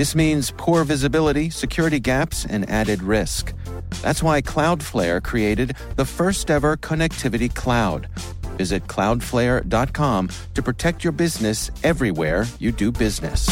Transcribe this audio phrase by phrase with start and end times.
[0.00, 3.52] This means poor visibility, security gaps, and added risk.
[4.00, 8.08] That's why Cloudflare created the first ever connectivity cloud.
[8.56, 13.46] Visit cloudflare.com to protect your business everywhere you do business.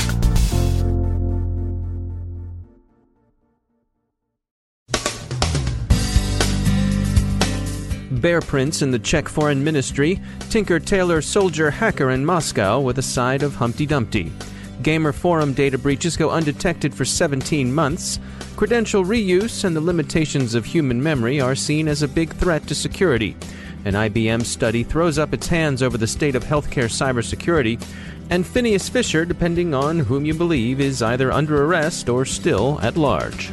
[8.11, 13.03] Bear prints in the Czech Foreign Ministry, Tinker Tailor Soldier Hacker in Moscow with a
[13.03, 14.33] side of Humpty Dumpty.
[14.82, 18.20] Gamer Forum data breaches go undetected for 17 months.
[18.56, 22.74] Credential reuse and the limitations of human memory are seen as a big threat to
[22.74, 23.36] security.
[23.84, 27.83] An IBM study throws up its hands over the state of healthcare cybersecurity.
[28.30, 32.97] And Phineas Fisher, depending on whom you believe, is either under arrest or still at
[32.97, 33.50] large.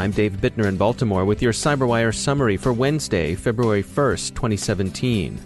[0.00, 5.38] I'm Dave Bittner in Baltimore with your CyberWire summary for Wednesday, February 1st, 2017.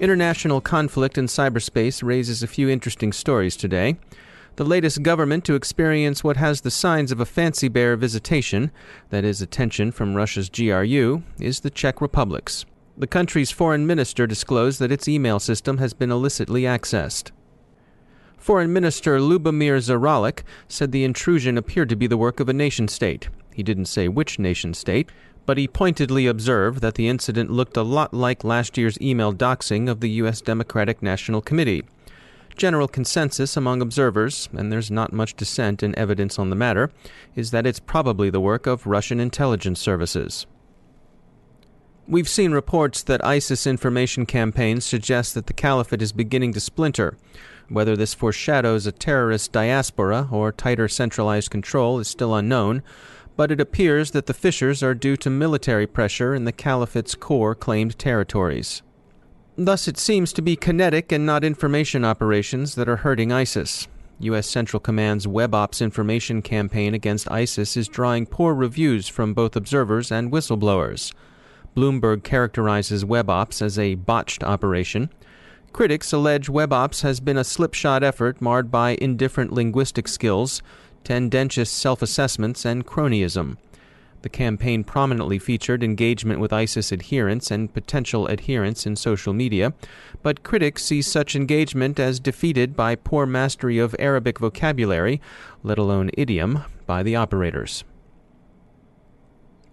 [0.00, 3.98] International conflict in cyberspace raises a few interesting stories today.
[4.56, 8.70] The latest government to experience what has the signs of a fancy bear visitation,
[9.10, 12.64] that is, attention from Russia's GRU, is the Czech Republic's.
[12.96, 17.32] The country's foreign minister disclosed that its email system has been illicitly accessed.
[18.38, 22.88] Foreign Minister Lubomir Zaoralek said the intrusion appeared to be the work of a nation
[22.88, 23.28] state.
[23.58, 25.10] He didn't say which nation state,
[25.44, 29.90] but he pointedly observed that the incident looked a lot like last year's email doxing
[29.90, 30.40] of the U.S.
[30.40, 31.82] Democratic National Committee.
[32.56, 36.92] General consensus among observers, and there's not much dissent in evidence on the matter,
[37.34, 40.46] is that it's probably the work of Russian intelligence services.
[42.06, 47.18] We've seen reports that ISIS information campaigns suggest that the caliphate is beginning to splinter.
[47.68, 52.84] Whether this foreshadows a terrorist diaspora or tighter centralized control is still unknown,
[53.38, 57.54] but it appears that the fissures are due to military pressure in the Caliphate's core
[57.54, 58.82] claimed territories.
[59.56, 63.86] Thus, it seems to be kinetic and not information operations that are hurting ISIS.
[64.18, 64.48] U.S.
[64.48, 70.32] Central Command's WebOps information campaign against ISIS is drawing poor reviews from both observers and
[70.32, 71.14] whistleblowers.
[71.76, 75.10] Bloomberg characterizes WebOps as a botched operation.
[75.72, 80.60] Critics allege WebOps has been a slipshod effort marred by indifferent linguistic skills,
[81.04, 83.56] tendentious self assessments, and cronyism.
[84.22, 89.74] The campaign prominently featured engagement with ISIS adherents and potential adherents in social media,
[90.22, 95.20] but critics see such engagement as defeated by poor mastery of Arabic vocabulary,
[95.62, 97.84] let alone idiom, by the operators.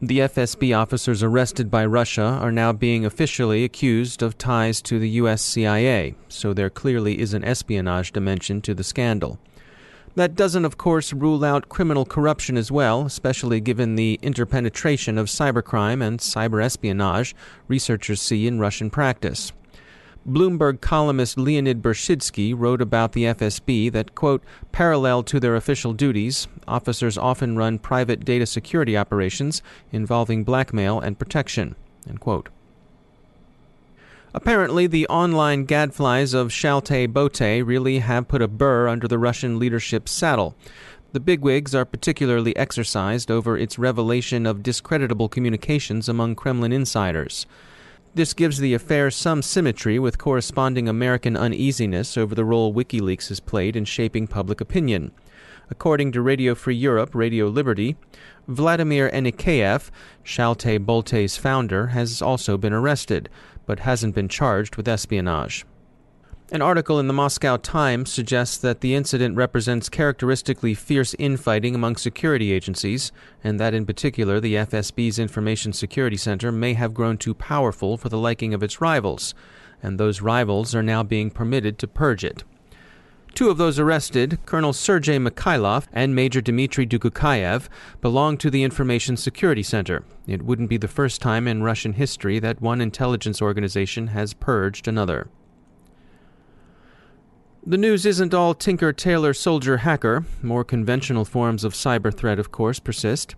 [0.02, 5.10] The FSB officers arrested by Russia are now being officially accused of ties to the
[5.22, 9.40] US CIA, so there clearly is an espionage dimension to the scandal.
[10.16, 15.28] That doesn't, of course, rule out criminal corruption as well, especially given the interpenetration of
[15.28, 17.36] cybercrime and cyber espionage
[17.68, 19.52] researchers see in Russian practice.
[20.28, 26.48] Bloomberg columnist Leonid Bershidsky wrote about the FSB that, quote, parallel to their official duties,
[26.66, 29.62] officers often run private data security operations
[29.92, 31.76] involving blackmail and protection,
[32.08, 32.50] end quote.
[34.36, 39.58] Apparently, the online gadflies of Shaltai Boltai really have put a burr under the Russian
[39.58, 40.58] leadership's saddle.
[41.14, 47.46] The bigwigs are particularly exercised over its revelation of discreditable communications among Kremlin insiders.
[48.14, 53.40] This gives the affair some symmetry with corresponding American uneasiness over the role WikiLeaks has
[53.40, 55.14] played in shaping public opinion.
[55.70, 57.96] According to Radio Free Europe, Radio Liberty,
[58.48, 59.90] Vladimir Enikeev,
[60.24, 63.30] Shaltai Boltai's founder, has also been arrested,
[63.66, 65.66] but hasn't been charged with espionage.
[66.52, 71.96] An article in the Moscow Times suggests that the incident represents characteristically fierce infighting among
[71.96, 73.12] security agencies,
[73.44, 78.10] and that in particular the FSB's Information Security Center may have grown too powerful for
[78.10, 79.34] the liking of its rivals,
[79.82, 82.44] and those rivals are now being permitted to purge it.
[83.36, 87.68] Two of those arrested, Colonel Sergei Mikhailov and Major Dmitry Dokuchaev,
[88.00, 90.06] belong to the Information Security Center.
[90.26, 94.88] It wouldn't be the first time in Russian history that one intelligence organization has purged
[94.88, 95.28] another.
[97.68, 100.24] The news isn't all tinker tailor soldier hacker.
[100.42, 103.36] More conventional forms of cyber threat, of course, persist.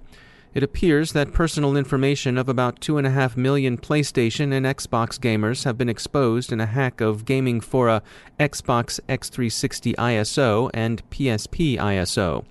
[0.58, 5.88] It appears that personal information of about 2.5 million PlayStation and Xbox gamers have been
[5.88, 8.02] exposed in a hack of gaming fora
[8.40, 12.44] Xbox X360 ISO and PSP ISO.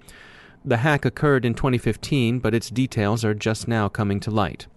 [0.64, 4.68] The hack occurred in 2015, but its details are just now coming to light.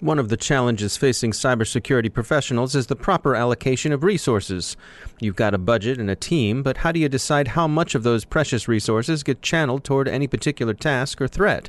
[0.00, 4.74] One of the challenges facing cybersecurity professionals is the proper allocation of resources.
[5.20, 8.02] You've got a budget and a team, but how do you decide how much of
[8.02, 11.68] those precious resources get channeled toward any particular task or threat?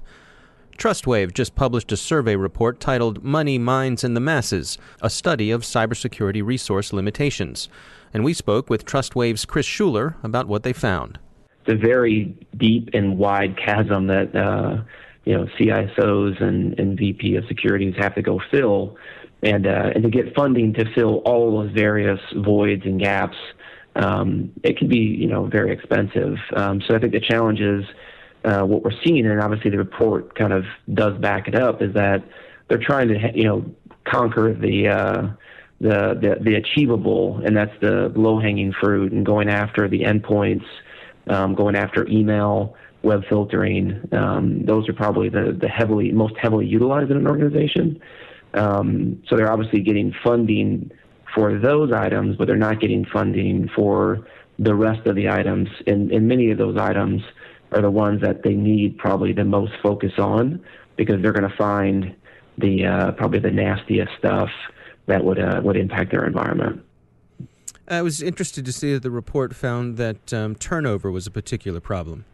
[0.78, 5.64] TrustWave just published a survey report titled Money, Minds, and the Masses, a study of
[5.64, 7.68] cybersecurity resource limitations.
[8.14, 11.20] And we spoke with TrustWave's Chris Schueler about what they found.
[11.66, 14.84] The very deep and wide chasm that uh,
[15.26, 18.98] you know CISOs and, and VP of securities have to go fill,
[19.44, 23.38] and uh, and to get funding to fill all those various voids and gaps,
[23.96, 26.38] um, it can be you know very expensive.
[26.56, 27.86] Um, so I think the challenge is
[28.44, 31.94] uh, what we're seeing, and obviously the report kind of does back it up, is
[31.94, 32.24] that
[32.68, 33.66] they're trying to you know
[34.06, 35.28] conquer the uh,
[35.80, 40.66] the, the the achievable, and that's the low hanging fruit, and going after the endpoints,
[41.28, 44.08] um, going after email web filtering.
[44.12, 48.00] Um, those are probably the, the heavily most heavily utilized in an organization.
[48.54, 50.92] Um, so they're obviously getting funding
[51.34, 54.28] for those items, but they're not getting funding for
[54.60, 55.70] the rest of the items.
[55.88, 57.22] And, and many of those items
[57.72, 60.64] are the ones that they need probably the most focus on
[60.98, 62.16] because they're going to find
[62.58, 64.50] the uh, probably the nastiest stuff
[65.08, 66.84] that would uh, would impact their environment.
[67.88, 71.80] I was interested to see that the report found that um, turnover was a particular
[71.80, 72.26] problem.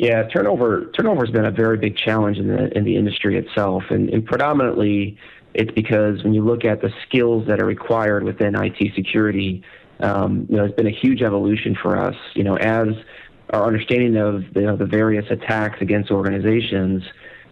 [0.00, 3.82] Yeah, turnover turnover has been a very big challenge in the in the industry itself,
[3.90, 5.18] and, and predominantly
[5.52, 9.62] it's because when you look at the skills that are required within IT security,
[9.98, 12.14] um, you know, it's been a huge evolution for us.
[12.32, 12.88] You know, as
[13.50, 17.02] our understanding of you know, the various attacks against organizations,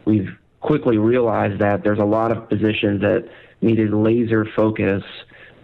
[0.06, 0.30] we've
[0.60, 3.28] quickly realized that there's a lot of positions that
[3.60, 5.02] needed laser focus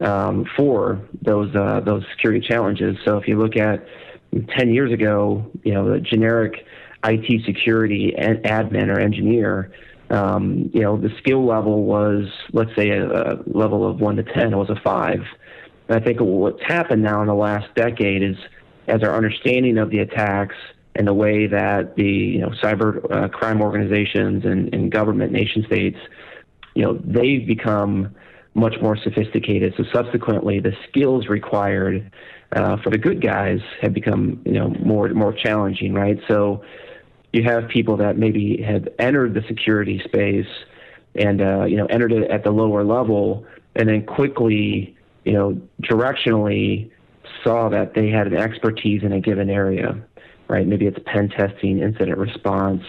[0.02, 2.98] um, for those uh, those security challenges.
[3.06, 3.86] So if you look at
[4.56, 6.66] 10 years ago, you know, the generic
[7.04, 9.72] IT security and admin or engineer,
[10.10, 14.22] um, you know, the skill level was, let's say, a, a level of one to
[14.22, 15.22] 10, it was a five.
[15.88, 18.36] And I think what's happened now in the last decade is
[18.86, 20.56] as our understanding of the attacks
[20.94, 25.64] and the way that the you know cyber uh, crime organizations and, and government nation
[25.66, 25.98] states,
[26.74, 28.14] you know, they've become
[28.54, 29.74] much more sophisticated.
[29.76, 32.10] So subsequently, the skills required
[32.52, 36.18] uh, for the good guys have become you know more more challenging, right?
[36.28, 36.62] So
[37.32, 40.46] you have people that maybe have entered the security space
[41.16, 45.60] and uh, you know entered it at the lower level, and then quickly you know
[45.82, 46.90] directionally
[47.42, 50.00] saw that they had an expertise in a given area,
[50.48, 50.66] right?
[50.66, 52.84] Maybe it's pen testing, incident response,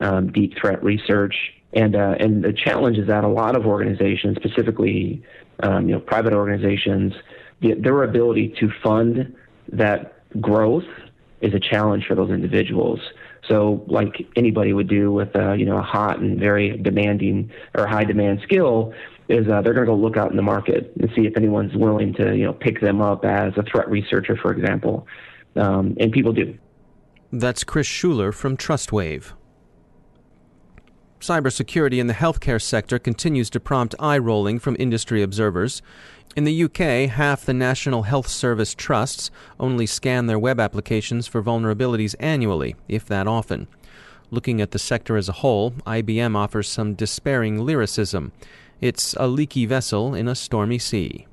[0.00, 1.34] um, deep threat research,
[1.72, 5.22] and uh, and the challenge is that a lot of organizations, specifically
[5.62, 7.12] um, you know private organizations,
[7.60, 9.34] their ability to fund
[9.72, 10.84] that growth
[11.40, 13.00] is a challenge for those individuals.
[13.48, 17.86] So, like anybody would do with a, you know a hot and very demanding or
[17.86, 18.92] high demand skill,
[19.28, 21.74] is uh, they're going to go look out in the market and see if anyone's
[21.74, 25.06] willing to you know pick them up as a threat researcher, for example.
[25.56, 26.56] Um, and people do.
[27.32, 29.32] That's Chris Schueler from TrustWave.
[31.20, 35.82] Cybersecurity in the healthcare sector continues to prompt eye rolling from industry observers.
[36.34, 41.42] In the UK, half the National Health Service trusts only scan their web applications for
[41.42, 43.68] vulnerabilities annually, if that often.
[44.30, 48.32] Looking at the sector as a whole, IBM offers some despairing lyricism.
[48.80, 51.26] It's a leaky vessel in a stormy sea.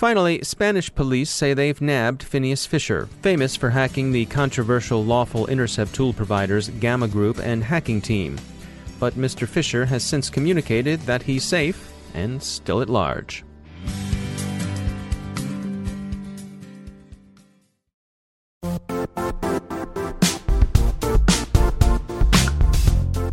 [0.00, 5.94] Finally, Spanish police say they've nabbed Phineas Fisher, famous for hacking the controversial lawful intercept
[5.94, 8.40] tool providers Gamma Group and Hacking Team.
[8.98, 9.46] But Mr.
[9.46, 13.44] Fisher has since communicated that he's safe and still at large.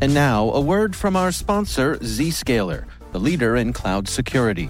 [0.01, 4.69] And now, a word from our sponsor, Zscaler, the leader in cloud security.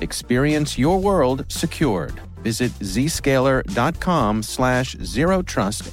[0.00, 2.20] Experience your world secured.
[2.42, 5.92] Visit zscaler.com slash zero trust.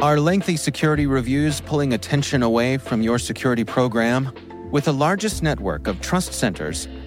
[0.00, 4.32] Are lengthy security reviews pulling attention away from your security program?
[4.72, 6.88] With the largest network of trust centers,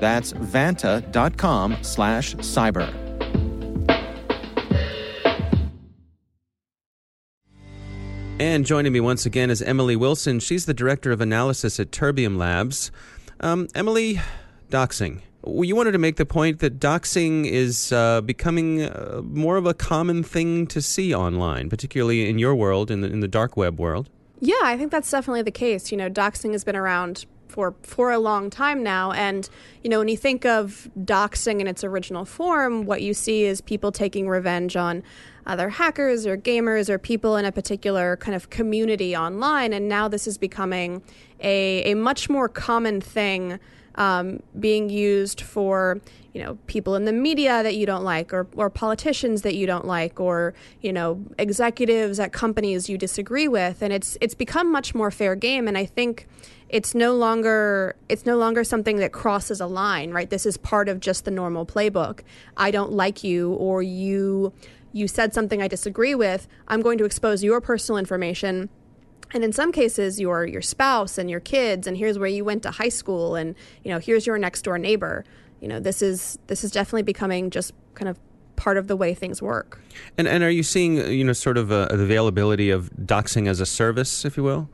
[0.00, 2.92] That's vanta.com slash cyber.
[8.40, 10.40] And joining me once again is Emily Wilson.
[10.40, 12.90] She's the Director of Analysis at Terbium Labs.
[13.40, 14.18] Um, Emily,
[14.70, 15.20] doxing.
[15.46, 19.74] You wanted to make the point that doxing is uh, becoming uh, more of a
[19.74, 23.78] common thing to see online, particularly in your world, in the, in the dark web
[23.78, 24.08] world.
[24.40, 25.92] Yeah, I think that's definitely the case.
[25.92, 29.12] You know, doxing has been around for for a long time now.
[29.12, 29.48] And
[29.82, 33.60] you know when you think of doxing in its original form what you see is
[33.60, 35.02] people taking revenge on
[35.46, 39.72] other hackers or gamers or people in a particular kind of community online.
[39.72, 41.02] And now this is becoming
[41.40, 43.58] a, a much more common thing
[43.96, 46.00] um, being used for
[46.32, 49.66] you know people in the media that you don't like or, or politicians that you
[49.66, 53.82] don't like or you know executives at companies you disagree with.
[53.82, 55.66] And it's it's become much more fair game.
[55.66, 56.28] And I think
[56.70, 60.30] it's no longer it's no longer something that crosses a line right?
[60.30, 62.20] This is part of just the normal playbook.
[62.56, 64.52] I don't like you or you
[64.92, 66.48] you said something I disagree with.
[66.66, 68.68] I'm going to expose your personal information.
[69.32, 72.62] And in some cases your your spouse and your kids and here's where you went
[72.62, 75.24] to high school and you know here's your next door neighbor.
[75.60, 78.18] You know this is this is definitely becoming just kind of
[78.56, 79.80] part of the way things work.
[80.16, 83.60] And and are you seeing you know sort of a, the availability of doxing as
[83.60, 84.68] a service if you will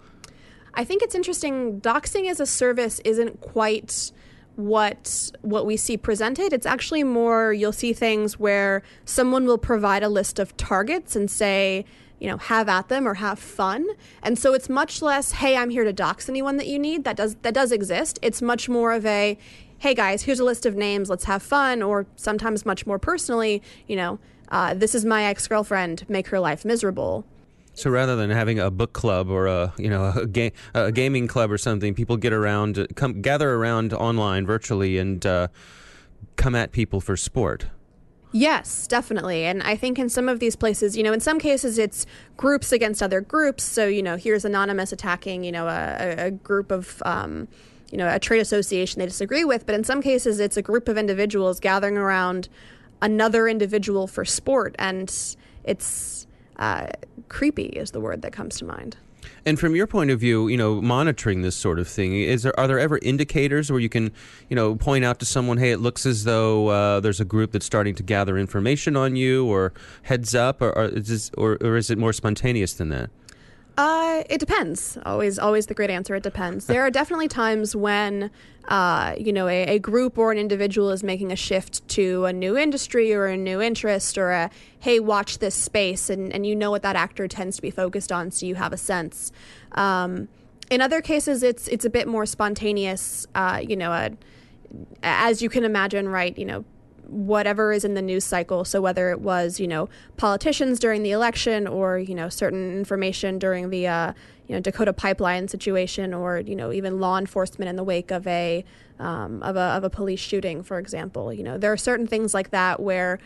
[0.77, 4.13] i think it's interesting doxing as a service isn't quite
[4.55, 10.03] what what we see presented it's actually more you'll see things where someone will provide
[10.03, 11.85] a list of targets and say
[12.19, 13.87] you know, have at them or have fun.
[14.23, 17.05] And so it's much less, hey, I'm here to dox anyone that you need.
[17.05, 18.19] That does that does exist.
[18.23, 19.37] It's much more of a,
[19.79, 23.63] hey guys, here's a list of names, let's have fun, or sometimes much more personally,
[23.87, 24.19] you know,
[24.49, 27.25] uh, this is my ex girlfriend, make her life miserable.
[27.77, 31.29] So rather than having a book club or a you know a, ga- a gaming
[31.29, 35.49] club or something, people get around, come gather around online virtually and uh,
[36.37, 37.67] come at people for sport.
[38.33, 39.45] Yes, definitely.
[39.45, 42.07] And I think in some of these places, you know, in some cases it's
[42.37, 43.63] groups against other groups.
[43.63, 47.47] So, you know, here's Anonymous attacking, you know, a, a group of, um,
[47.91, 49.65] you know, a trade association they disagree with.
[49.65, 52.49] But in some cases, it's a group of individuals gathering around
[53.01, 54.75] another individual for sport.
[54.79, 55.09] And
[55.65, 56.27] it's
[56.59, 56.89] uh,
[57.29, 58.97] creepy, is the word that comes to mind.
[59.45, 62.59] And from your point of view, you know, monitoring this sort of thing, is there
[62.59, 64.13] are there ever indicators where you can,
[64.49, 67.53] you know, point out to someone, hey, it looks as though uh, there's a group
[67.53, 69.73] that's starting to gather information on you, or
[70.03, 73.11] heads up, or, or is this, or, or is it more spontaneous than that?
[73.77, 74.97] Uh, it depends.
[75.05, 76.15] Always, always the great answer.
[76.15, 76.67] It depends.
[76.67, 78.31] There are definitely times when,
[78.69, 82.33] uh, you know, a, a, group or an individual is making a shift to a
[82.33, 86.57] new industry or a new interest or a, hey, watch this space, and, and you
[86.57, 89.31] know what that actor tends to be focused on, so you have a sense.
[89.73, 90.29] Um,
[90.71, 93.27] in other cases, it's it's a bit more spontaneous.
[93.35, 94.11] Uh, you know, a,
[95.03, 96.37] as you can imagine, right?
[96.37, 96.65] You know,
[97.09, 98.65] whatever is in the news cycle.
[98.65, 103.39] So whether it was you know politicians during the election or you know certain information
[103.39, 104.13] during the uh,
[104.47, 108.27] you know Dakota pipeline situation or you know even law enforcement in the wake of
[108.27, 108.65] a
[108.99, 111.33] um, of a of a police shooting, for example.
[111.33, 113.19] You know there are certain things like that where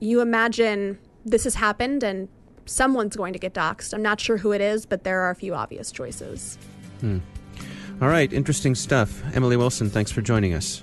[0.00, 2.28] you imagine this has happened and
[2.66, 3.92] someone's going to get doxxed.
[3.94, 6.58] I'm not sure who it is, but there are a few obvious choices.
[7.00, 7.18] Hmm.
[8.00, 9.22] All right, interesting stuff.
[9.34, 10.82] Emily Wilson, thanks for joining us.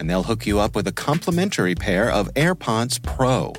[0.00, 3.52] and they'll hook you up with a complimentary pair of AirPods Pro.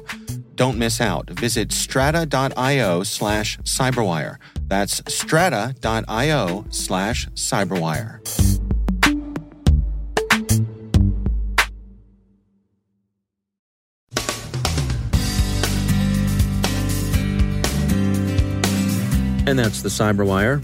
[0.55, 1.29] Don't miss out.
[1.29, 4.37] Visit strata.io slash cyberwire.
[4.67, 8.19] That's strata.io slash cyberwire.
[19.47, 20.63] And that's the Cyberwire.